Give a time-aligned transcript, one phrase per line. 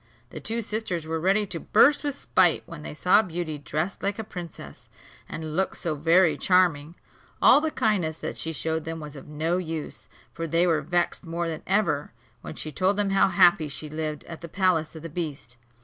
[0.31, 4.17] The two sisters were ready to burst with spite when they saw Beauty dressed like
[4.17, 4.89] a princess,
[5.29, 6.95] and look so very charming.
[7.39, 11.23] All the kindness that she showed them was of no use; for they were vexed
[11.23, 15.03] more than ever, when she told them how happy she lived at the palace of
[15.03, 15.55] the beast.